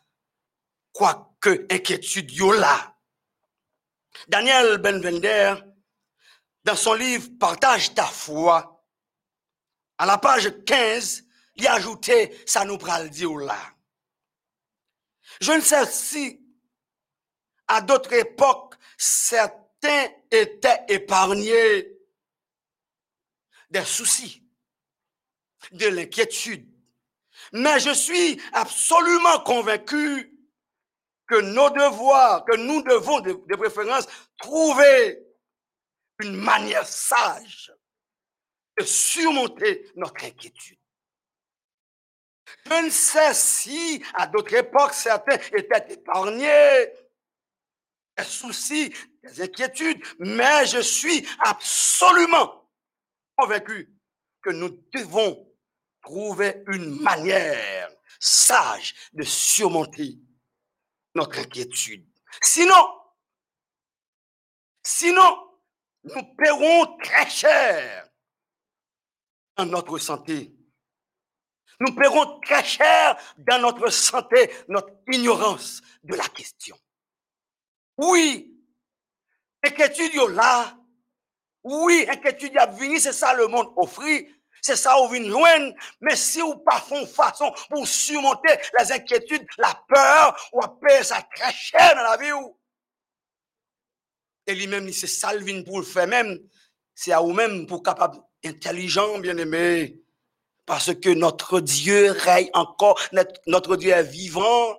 [0.92, 2.91] quoique inquiétude yo là.
[4.28, 5.54] Daniel Benvender,
[6.64, 8.84] dans son livre Partage ta foi,
[9.98, 11.24] à la page 15,
[11.56, 13.30] il a ajouté ça nous pral dire.
[15.40, 16.40] Je ne sais si
[17.68, 21.88] à d'autres époques certains étaient épargnés
[23.70, 24.44] des soucis,
[25.72, 26.68] de l'inquiétude.
[27.52, 30.31] Mais je suis absolument convaincu
[31.32, 35.18] que nos devoirs, que nous devons de, préférence trouver
[36.20, 37.72] une manière sage
[38.78, 40.78] de surmonter notre inquiétude.
[42.66, 46.92] Je ne sais si, à d'autres époques, certains étaient épargnés
[48.18, 48.92] des soucis,
[49.22, 52.70] des inquiétudes, mais je suis absolument
[53.38, 53.90] convaincu
[54.42, 55.50] que nous devons
[56.02, 57.90] trouver une manière
[58.20, 60.18] sage de surmonter
[61.14, 62.06] notre inquiétude.
[62.40, 63.00] Sinon,
[64.82, 65.50] sinon,
[66.04, 68.08] nous paierons très cher
[69.56, 70.52] dans notre santé.
[71.80, 76.76] Nous paierons très cher dans notre santé, notre ignorance de la question.
[77.98, 78.56] Oui,
[79.62, 80.76] inquiétude là.
[81.64, 84.02] Oui, inquiétude a venu, c'est ça le monde offre.
[84.62, 85.72] C'est ça où vient loin.
[86.00, 91.20] Mais si vous pas font façon pour surmonter les inquiétudes, la peur, ou payer ça
[91.34, 92.30] très cher dans la vie.
[94.46, 95.32] Et lui-même, c'est ça
[95.66, 96.38] pour le faire même.
[96.94, 99.98] C'est à vous-même pour capable intelligent, bien aimé.
[100.64, 103.00] Parce que notre Dieu règne encore,
[103.48, 104.78] notre Dieu est vivant.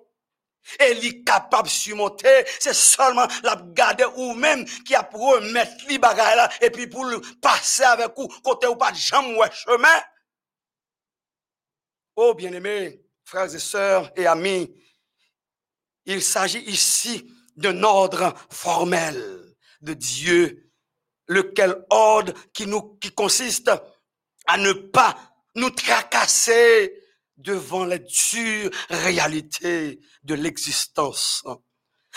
[0.79, 5.73] Et est capable de surmonter, c'est seulement la garder ou même qui a pour mettre
[5.89, 7.05] les bagages là, et puis pour
[7.41, 10.01] passer avec vous, côté ou pas de jambes ou chemin.
[12.15, 14.73] Oh, bien-aimés, frères et sœurs et amis,
[16.05, 20.71] il s'agit ici d'un ordre formel de Dieu,
[21.27, 23.71] lequel ordre qui nous, qui consiste
[24.47, 25.17] à ne pas
[25.55, 27.02] nous tracasser
[27.43, 31.43] devant les dures réalités de l'existence.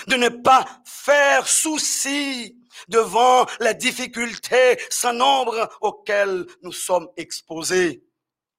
[0.06, 2.56] De ne pas faire souci
[2.88, 8.02] devant les difficultés sans nombre auxquelles nous sommes exposés.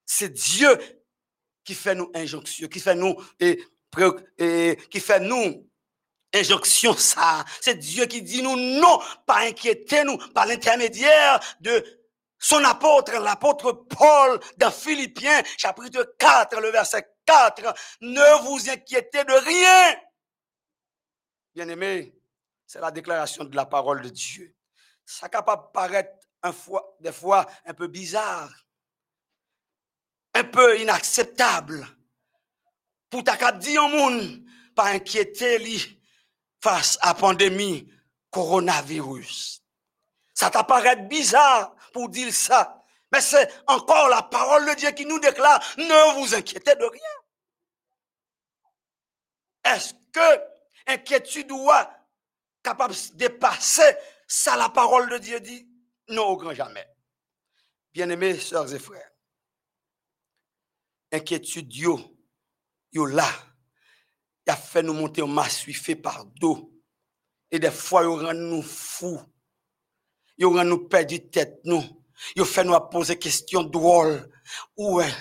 [0.06, 0.78] C'est Dieu
[1.64, 3.60] qui fait nous injonction, qui fait nous et,
[6.98, 7.46] ça.
[7.62, 11.84] C'est Dieu qui dit nous non, pas inquiétez nous par l'intermédiaire de
[12.40, 19.34] son apôtre, l'apôtre Paul, dans Philippiens, chapitre 4, le verset 4, ne vous inquiétez de
[19.34, 20.00] rien.
[21.56, 22.16] Bien aimé,
[22.66, 24.56] c'est la déclaration de la parole de Dieu.
[25.06, 26.12] Ça capable paraître
[26.44, 28.52] un fois, des fois un peu bizarre,
[30.34, 31.88] un peu inacceptable.
[33.10, 34.44] Pour ta cap au monde,
[34.76, 35.60] pas inquiéter
[36.62, 37.90] face à pandémie
[38.30, 39.64] coronavirus.
[40.34, 42.84] Ça t'apparaît bizarre pour dire ça.
[43.12, 47.02] Mais c'est encore la parole de Dieu qui nous déclare, ne vous inquiétez de rien.
[49.64, 50.42] Est-ce que
[50.88, 51.90] inquiétude doit
[52.64, 53.96] capable de dépasser
[54.28, 55.70] ça la parole de Dieu dit?
[56.10, 56.88] Non, au grand jamais.
[57.94, 59.12] Bien-aimés, sœurs et frères,
[61.12, 62.00] inquiétude, yo,
[62.92, 63.28] yo là,
[64.46, 66.74] il a fait nous monter au masse fait par dos.
[67.52, 69.22] Et des fois, il rend nous fous
[70.38, 71.84] Yo rend nous perdu tête nous.
[72.36, 74.30] Yo fait nous poser questions drôles.
[74.78, 75.14] Où est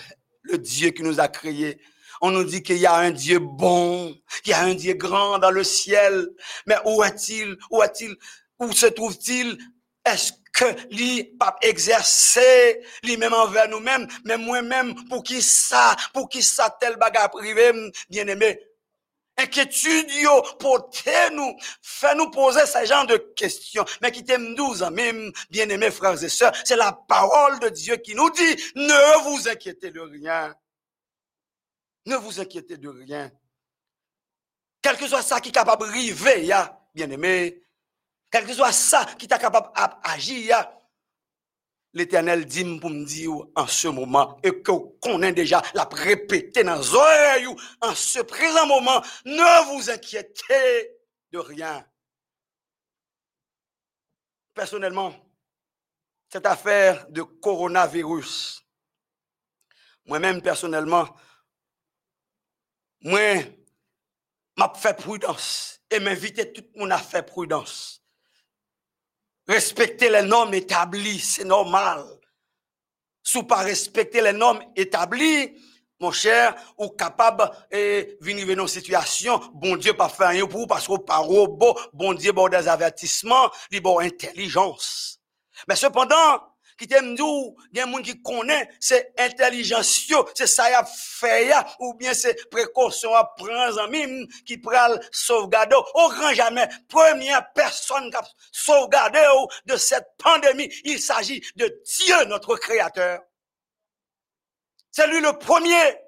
[0.43, 1.81] le Dieu qui nous a créés?
[2.21, 5.39] On nous dit qu'il y a un Dieu bon, qu'il y a un Dieu grand
[5.39, 6.29] dans le ciel.
[6.67, 7.57] Mais où est-il?
[7.71, 8.17] Où est-il?
[8.59, 9.59] Où se trouve-t-il?
[10.05, 16.43] Est-ce que lui pas exercer lui-même envers nous-mêmes, mais moi-même, pour qui ça, pour qui
[16.43, 17.73] ça tel bagarre privé,
[18.09, 18.59] bien aimé,
[19.39, 23.85] inquiétude yo portez nous fait nous poser ce genre de questions.
[24.03, 27.97] Mais qui t'aime douze même bien aimés frères et sœurs c'est la parole de Dieu
[27.97, 30.55] qui nous dit ne vous inquiétez de rien.
[32.07, 33.31] Ne vous inquiétez de rien.
[34.81, 36.49] Quel que soit ça qui est capable de arriver
[36.95, 37.63] bien aimé
[38.31, 39.69] quel que soit ça qui est capable
[40.05, 40.69] d'agir
[41.93, 46.77] L'Éternel dit pour me dire en ce moment, et que connaît déjà la répété dans
[46.77, 47.47] les oreilles,
[47.81, 50.91] en ce présent moment, ne vous inquiétez
[51.33, 51.87] de rien.
[54.53, 55.15] Personnellement,
[56.29, 58.63] cette affaire de coronavirus,
[60.07, 61.09] moi-même personnellement,
[63.01, 63.43] moi,
[64.57, 68.03] m'a fait prudence et m'inviter tout le monde à faire prudence.
[69.49, 72.05] Respecter les normes établies, c'est normal.
[73.23, 75.57] Sous pas respecter les normes établies,
[76.01, 80.61] mon cher, ou capable de venir dans une situation, bon Dieu pas faire rien pour
[80.61, 83.51] vous parce que pas robot, bon Dieu bon des avertissements,
[83.83, 85.21] bon intelligence.
[85.69, 86.43] Mais cependant,
[86.79, 90.65] qui t'aime nous, il y a un monde qui connaît, c'est intelligence, c'est ça
[91.81, 97.53] ou bien c'est précaution à prendre en mime, qui pral sauvegarder, au grand jamais, première
[97.53, 98.23] personne qui a
[98.53, 99.25] sauvegardé
[99.67, 103.21] de cette pandémie, il s'agit de Dieu, notre créateur.
[104.91, 105.99] C'est lui le premier,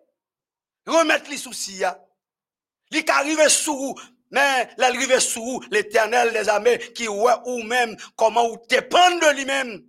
[0.86, 1.82] remettre les soucis,
[2.90, 3.94] il est arrivé sous
[4.30, 9.82] mais l'arrivée sous l'éternel des armées qui ouais ou même comment ou dépend de lui-même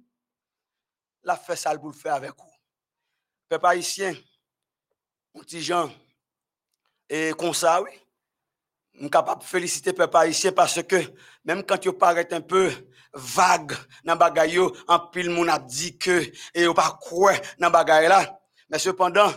[1.24, 2.51] la fait ça pour le faire avec vous.
[3.47, 4.15] Peuple haïtien,
[5.34, 5.91] mon petit Jean,
[7.09, 7.91] et comme ça, oui,
[8.93, 10.97] je suis capable de féliciter peuple haïtien parce que
[11.43, 12.72] même quand tu paraît un peu
[13.13, 18.39] vague dans le en pile, mon a dit que, et vous pas quoi dans là,
[18.70, 19.32] mais cependant,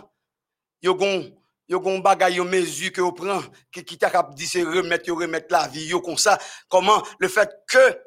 [0.82, 1.30] yo gon
[1.68, 5.46] yo gon bagay yo que vous prend qui qui t'a cap dit c'est remettre remettre
[5.50, 7.98] la vie yo comme ça comment le fait que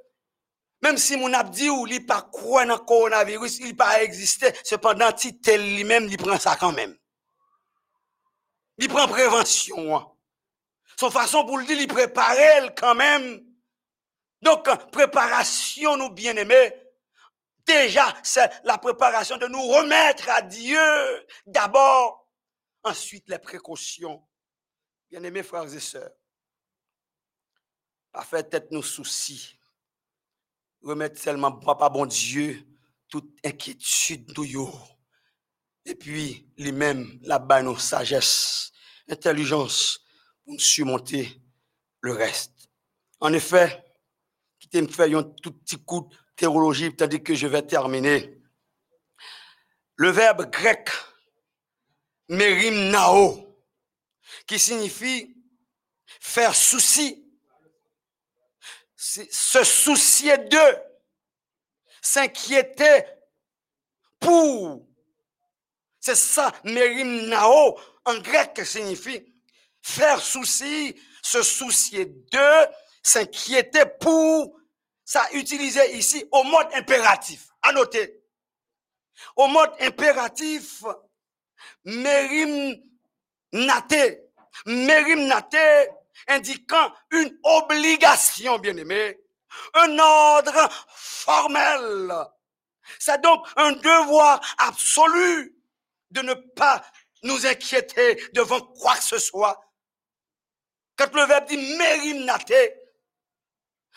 [0.82, 5.16] même si mon abdi ou li pas croit dans le coronavirus, il pas existé, cependant,
[5.16, 6.96] si tel lui-même, il prend ça quand même.
[8.78, 10.16] Il prend prévention.
[11.00, 12.36] Son façon pour le dire, il prépare
[12.76, 13.42] quand même.
[14.42, 16.74] Donc, préparation, nous bien-aimés,
[17.66, 20.80] déjà, c'est la préparation de nous remettre à Dieu
[21.46, 22.30] d'abord.
[22.84, 24.24] Ensuite, les précautions.
[25.10, 26.12] Bien-aimés frères et sœurs,
[28.12, 29.55] pas faire tête nos soucis
[30.86, 32.64] remettre seulement papa bon Dieu
[33.10, 34.72] toute inquiétude nous
[35.84, 38.72] et puis lui-même là-bas nos sagesse
[39.10, 40.00] intelligence
[40.44, 41.42] pour surmonter
[42.02, 42.70] le reste.
[43.20, 43.84] En effet
[44.60, 48.40] quittez me faire un tout petit coup de théologie tandis que je vais terminer.
[49.96, 50.90] Le verbe grec
[52.30, 53.42] merimnao
[54.46, 55.36] qui signifie
[56.20, 57.25] faire souci
[59.32, 60.78] se soucier d'eux,
[62.02, 63.04] s'inquiéter
[64.20, 64.88] pour.
[66.00, 69.36] C'est ça, merim nao, en grec, signifie
[69.86, 72.66] faire souci, se soucier d'eux,
[73.04, 74.60] s'inquiéter pour.
[75.04, 77.50] Ça utilisé ici au mode impératif.
[77.62, 78.24] À noter.
[79.36, 80.84] Au mode impératif,
[81.84, 82.76] merim
[83.54, 84.20] nate.
[84.66, 85.90] Merim nate,
[86.28, 89.18] indiquant une obligation, bien aimé,
[89.74, 92.14] un ordre formel.
[93.00, 95.56] C'est donc un devoir absolu
[96.12, 96.84] de ne pas
[97.24, 99.60] nous inquiéter devant quoi que ce soit.
[100.98, 102.54] Quand le verbe dit mérimnate,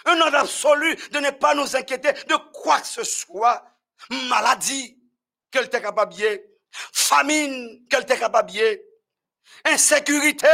[0.05, 3.65] un ordre absolu de ne pas nous inquiéter de quoi que ce soit.
[4.29, 4.99] Maladie,
[5.51, 6.15] qu'elle t'est capable
[6.71, 8.53] famine, qu'elle t'est capable
[9.65, 10.47] insécurité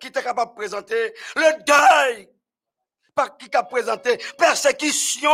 [0.00, 2.28] qui était capable de présenter, le deuil
[3.38, 5.30] qui a présenté, persécution.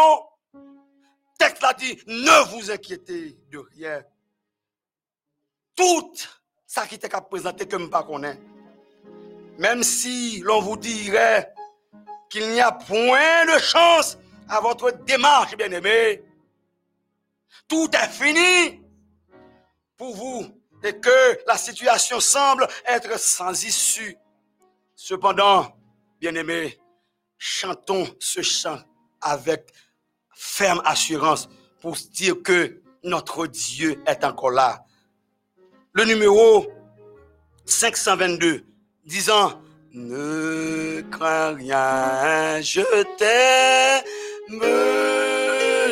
[1.39, 4.03] Texte l'a dit, ne vous inquiétez de rien.
[5.77, 6.13] Tout
[6.67, 8.07] ça qui était capable de présenter que je ne pas
[9.59, 11.55] Même si l'on vous dirait
[12.29, 16.25] qu'il n'y a point de chance à votre démarche, bien-aimé,
[17.69, 18.83] tout est fini
[19.97, 24.17] pour vous et que la situation semble être sans issue.
[24.95, 25.73] Cependant,
[26.21, 26.79] bien-aimés,
[27.37, 28.79] chantons ce chant
[29.21, 29.73] avec
[30.35, 31.49] ferme assurance
[31.81, 34.85] pour dire que notre Dieu est encore là.
[35.93, 36.67] Le numéro
[37.65, 38.65] 522
[39.05, 39.61] disant
[39.93, 42.83] Ne crains rien, je
[43.17, 44.05] t'aime,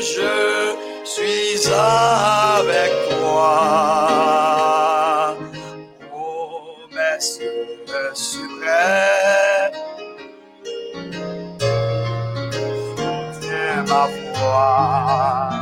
[0.01, 3.57] je suis avec toi.
[6.11, 7.41] Promesse
[8.15, 9.73] suprême,
[12.53, 14.05] soutiens ma
[14.35, 15.56] voix.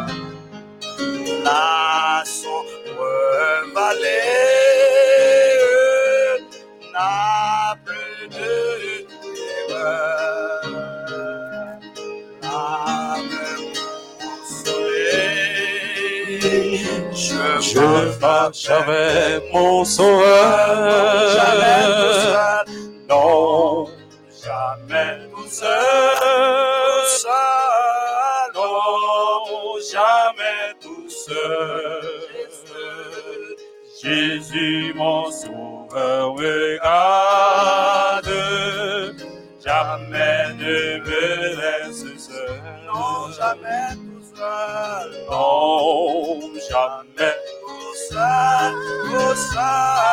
[18.21, 21.35] Marche avec mon sauveur.
[21.35, 22.65] Jamais tout seul,
[23.09, 23.87] Non,
[24.45, 25.71] jamais tout seul.
[27.07, 32.01] seul, Non, jamais tout seul.
[34.03, 35.44] Jésus, mon sauveur,
[49.55, 50.04] tout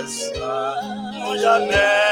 [0.00, 0.40] laisse seul.
[1.18, 2.09] Non,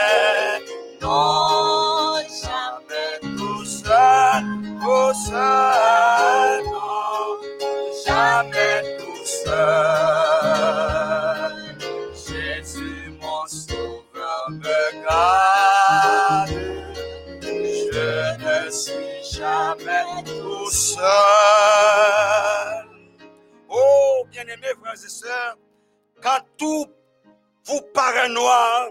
[28.29, 28.89] noir,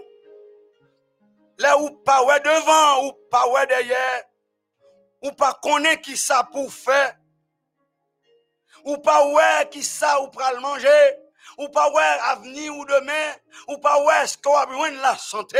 [1.58, 4.24] là où pas ouais devant ou pas ouais derrière,
[5.22, 7.16] ou pas connaît qui ça pour faire,
[8.84, 11.16] ou pas ouais qui ça ou pral manger,
[11.58, 13.34] ou pas ouais avenir ou demain,
[13.68, 15.58] ou pas ouais est-ce qu'on a besoin de la santé.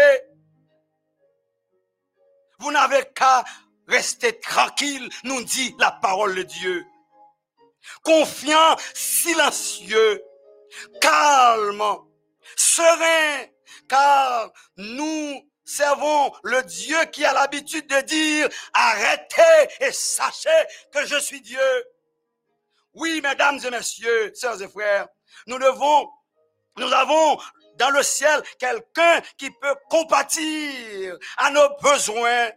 [2.61, 3.45] Vous n'avez qu'à
[3.87, 6.87] rester tranquille, nous dit la parole de Dieu.
[8.03, 10.23] Confiant, silencieux,
[11.01, 11.83] calme,
[12.57, 13.45] serein,
[13.89, 20.49] car nous servons le Dieu qui a l'habitude de dire, arrêtez et sachez
[20.93, 21.85] que je suis Dieu.
[22.95, 25.09] Oui, mesdames et messieurs, sœurs et frères,
[25.47, 26.09] nous devons,
[26.79, 27.39] nous avons
[27.77, 32.51] dans le ciel quelqu'un qui peut compatir à nos besoins.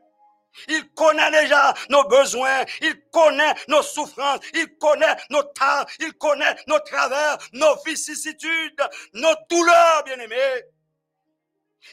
[0.68, 6.56] Il connaît déjà nos besoins, il connaît nos souffrances, il connaît nos temps, il connaît
[6.68, 8.82] nos travers, nos vicissitudes,
[9.14, 10.64] nos douleurs, bien-aimés.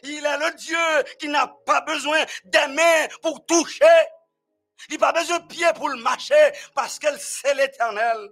[0.03, 3.85] Il est le Dieu qui n'a pas besoin des mains pour toucher.
[4.89, 8.31] Il n'a pas besoin de pieds pour le marcher parce qu'elle c'est l'éternel.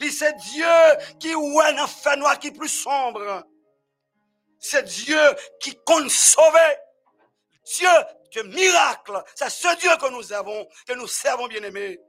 [0.00, 0.66] Il c'est Dieu
[1.20, 3.44] qui ouait un fait noir qui est plus sombre.
[4.58, 5.20] C'est Dieu
[5.60, 6.76] qui compte sauver.
[7.64, 7.88] Dieu,
[8.30, 9.22] Dieu miracle.
[9.34, 12.00] C'est ce Dieu que nous avons, que nous servons, bien-aimés.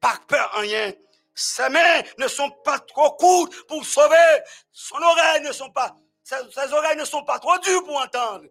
[0.00, 0.92] Par peur en rien.
[1.34, 4.40] Ses mains ne sont pas trop courtes pour sauver.
[4.70, 8.46] Son oreille ne sont pas, ses, oreilles ne sont pas trop dures pour entendre.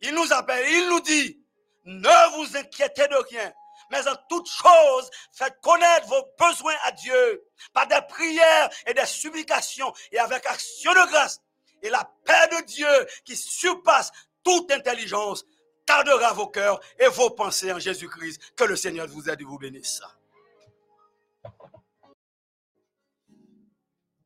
[0.00, 1.38] Il nous appelle, il nous dit,
[1.84, 3.52] ne vous inquiétez de rien,
[3.90, 9.06] mais en toute chose, faites connaître vos besoins à Dieu par des prières et des
[9.06, 11.40] supplications et avec action de grâce.
[11.82, 14.10] Et la paix de Dieu qui surpasse
[14.42, 15.44] toute intelligence
[15.86, 18.54] gardera vos cœurs et vos pensées en Jésus-Christ.
[18.56, 20.00] Que le Seigneur vous aide et vous bénisse.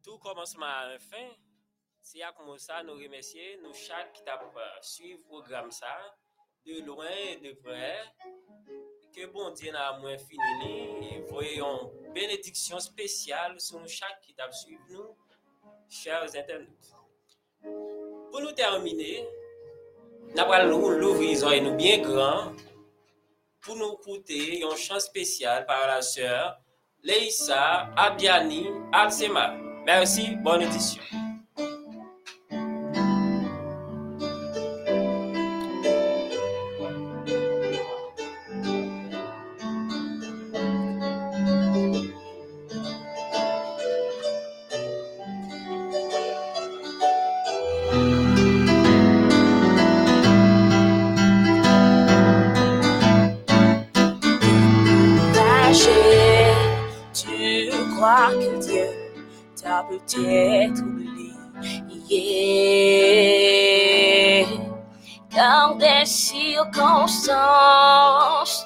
[0.05, 1.29] Tout commencement à un fin,
[2.07, 5.91] Se ya koumou sa nou remesye nou chak ki tap uh, suiv program sa,
[6.63, 7.89] de loin et de pre,
[9.11, 14.55] ke bon diye nan mwen finili, e voyon benediksyon spesyal sou nou chak ki tap
[14.55, 15.17] suiv nou,
[15.91, 16.95] chers internet.
[17.67, 19.27] Pou nou termine,
[20.39, 22.55] nan pral nou louvrizon e nou bien gran,
[23.67, 26.55] pou nou koute yon chan spesyal par la sèr
[27.03, 29.51] Leïssa Abiani Alsema.
[29.87, 31.26] Mersi, bon edisyon.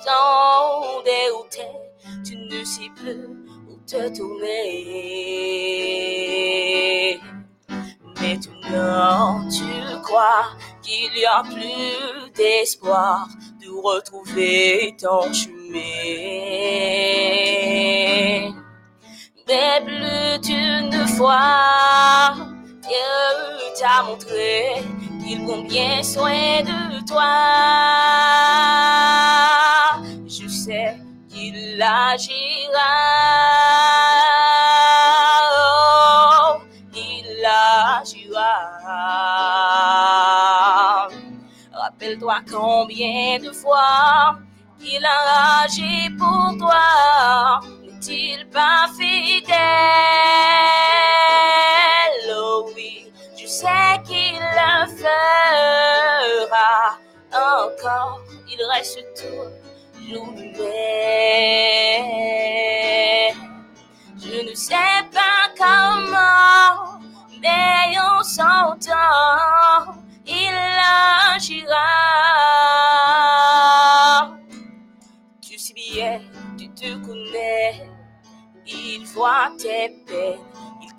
[0.05, 1.67] T'ont dérouté,
[2.25, 3.27] tu ne sais plus
[3.69, 4.81] où te tourner.
[8.21, 9.65] Maintenant, tu
[10.03, 10.49] crois
[10.83, 13.29] qu'il y a plus d'espoir
[13.61, 15.71] de retrouver ton chemin.
[19.49, 22.35] Mais plus d'une fois,
[22.83, 24.83] Dieu t'a montré
[25.31, 27.31] qu'il prend bien soin de toi?
[30.27, 30.97] Je sais
[31.29, 32.93] qu'il agira.
[35.55, 36.61] Oh,
[36.95, 38.55] il agira.
[41.73, 44.37] Rappelle-toi combien de fois
[44.81, 47.61] il a agi pour toi.
[47.83, 49.61] N'est-il pas fidèle?
[54.99, 56.99] Fera
[57.33, 58.21] encore.
[58.49, 62.01] Il reste toujours vrai.
[64.19, 66.99] Je ne sais pas comment,
[67.41, 69.95] mais on s'entend.
[70.27, 70.55] Il
[71.35, 71.89] agira.
[75.41, 76.21] Tu sais bien,
[76.59, 77.89] tu te connais.
[78.67, 80.39] Il voit tes peines,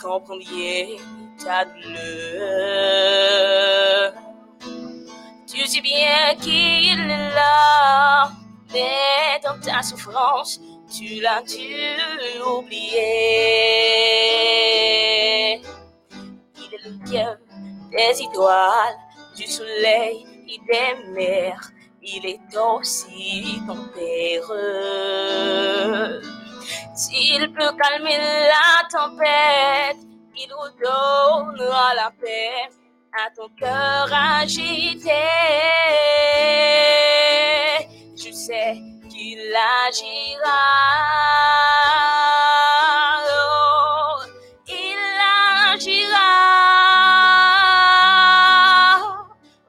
[0.02, 0.98] il comprend bien
[1.44, 2.14] ta douleur.
[5.48, 8.32] Tu sais bien qu'il est là,
[8.74, 10.60] mais dans ta souffrance,
[10.92, 11.98] tu l'as dû
[12.44, 12.92] oublier.
[16.58, 17.30] Il est le Dieu
[17.92, 18.98] des étoiles,
[19.36, 21.72] du soleil et des mers.
[22.02, 24.52] Il est aussi ton Père.
[27.32, 30.00] S'il peut calmer la tempête,
[30.36, 32.68] il redonnera la paix
[33.14, 35.12] à ton cœur agité.
[38.18, 39.56] Je sais qu'il
[39.88, 40.62] agira.
[43.30, 44.24] Oh,
[44.68, 45.02] il
[45.72, 46.32] agira.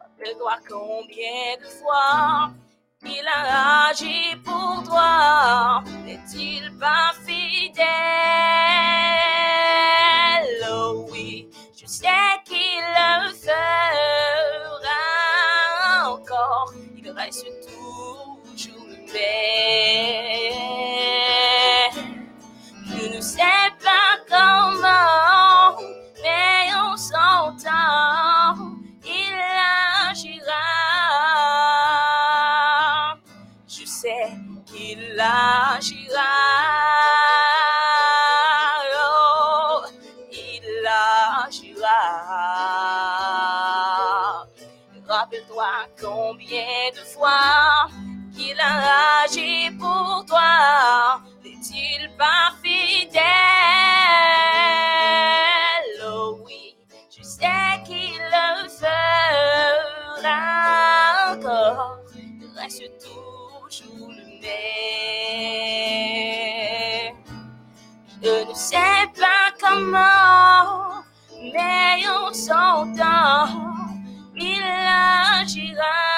[0.01, 2.51] Rappelle-toi combien de fois
[3.05, 5.83] il a agi pour toi.
[6.05, 7.13] N'est-il pas
[11.11, 12.09] oui, je sais
[12.45, 13.61] qu'il le fera
[16.11, 16.73] encore.
[16.97, 20.32] Il reste toujours le.
[48.73, 51.21] Qu'il a agi pour toi.
[51.45, 53.23] N'est-il pas fidèle?
[56.05, 56.77] Oh oui,
[57.17, 60.41] je sais qu'il le fera
[61.33, 61.99] encore.
[62.17, 64.73] Il reste toujours le même.
[68.23, 71.03] Je ne sais pas comment,
[71.53, 73.49] mais on s'entend.
[74.37, 76.12] Il agira.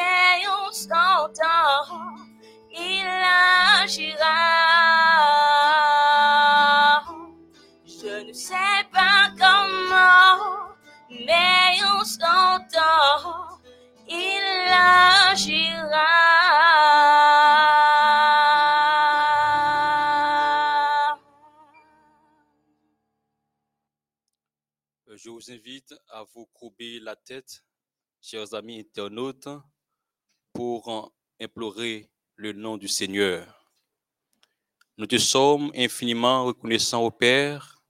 [0.00, 2.16] et on s'entend,
[2.70, 3.06] il
[3.82, 4.38] agira.
[7.84, 10.74] Je ne sais pas comment,
[11.10, 13.60] mais on s'entend,
[14.08, 16.06] il agira.
[25.22, 27.62] Je vous invite à vous courber la tête
[28.22, 29.48] chers amis internautes,
[30.60, 33.66] pour implorer le nom du Seigneur.
[34.98, 37.80] Nous te sommes infiniment reconnaissants au Père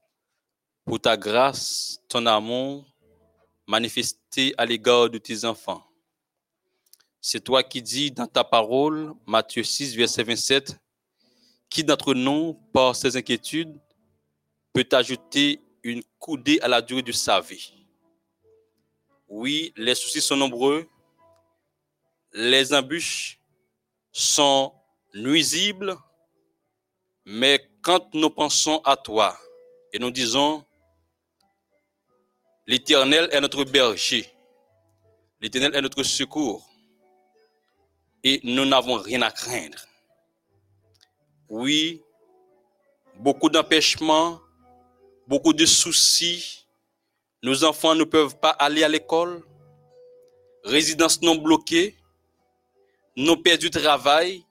[0.85, 2.87] pour ta grâce, ton amour
[3.67, 5.85] manifesté à l'égard de tes enfants.
[7.21, 10.79] C'est toi qui dis dans ta parole, Matthieu 6, verset 27,
[11.69, 13.81] qui d'entre nous, par ses inquiétudes,
[14.73, 17.73] peut ajouter une coudée à la durée de sa vie?
[19.27, 20.89] Oui, les soucis sont nombreux,
[22.33, 23.39] les embûches
[24.13, 24.73] sont
[25.15, 25.97] nuisibles,
[27.25, 29.37] mais quand nous pensons à toi
[29.93, 30.65] et nous disons,
[32.67, 34.33] l'Éternel est notre berger,
[35.41, 36.69] l'Éternel est notre secours,
[38.23, 39.79] et nous n'avons rien à craindre.
[41.49, 42.03] Oui,
[43.17, 44.41] beaucoup d'empêchements,
[45.27, 46.67] beaucoup de soucis.
[47.43, 49.43] Nos enfants ne peuvent pas aller à l'école.
[50.65, 51.97] Résidences non bloquées.
[53.17, 54.45] Nous perdu travail.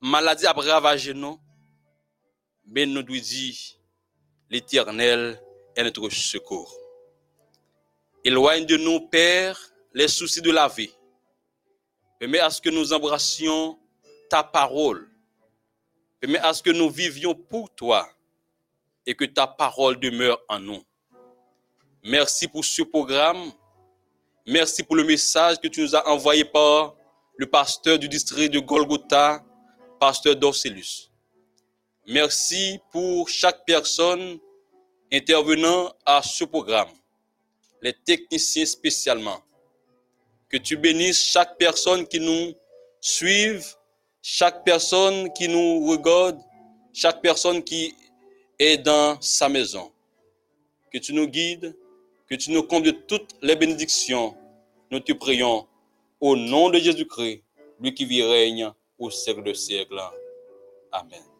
[0.00, 1.38] Maladie a ravagé nous.
[2.66, 3.56] Mais nous devons dire,
[4.50, 5.40] l'Éternel
[5.76, 6.74] est notre secours.
[8.24, 9.58] Éloigne de nous, Père,
[9.92, 10.92] les soucis de la vie.
[12.18, 13.78] Permets à ce que nous embrassions
[14.30, 15.08] ta parole.
[16.20, 18.08] Permets à ce que nous vivions pour toi
[19.04, 20.82] et que ta parole demeure en nous.
[22.04, 23.52] Merci pour ce programme.
[24.46, 26.94] Merci pour le message que tu nous as envoyé par
[27.36, 29.42] le pasteur du district de Golgotha,
[29.98, 31.10] pasteur Dorcelus.
[32.06, 34.38] Merci pour chaque personne
[35.12, 36.90] intervenant à ce programme,
[37.80, 39.40] les techniciens spécialement.
[40.48, 42.52] Que tu bénisses chaque personne qui nous
[43.00, 43.64] suive,
[44.20, 46.38] chaque personne qui nous regarde,
[46.92, 47.94] chaque personne qui
[48.58, 49.90] est dans sa maison.
[50.92, 51.74] Que tu nous guides,
[52.28, 54.36] que tu nous combles de toutes les bénédictions.
[54.90, 55.66] Nous te prions
[56.22, 57.42] au nom de Jésus-Christ,
[57.80, 60.00] lui qui vit règne au siècle de siècle.
[60.92, 61.31] Amen.